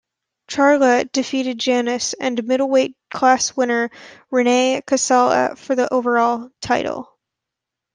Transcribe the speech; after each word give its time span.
Charla 0.49 1.11
defeated 1.11 1.59
Janice 1.59 2.13
and 2.13 2.43
middleweight 2.43 2.97
class 3.13 3.55
winner 3.55 3.91
Renee 4.31 4.81
Casella 4.87 5.55
for 5.55 5.75
the 5.75 5.93
overall 5.93 6.49
title. 6.59 7.19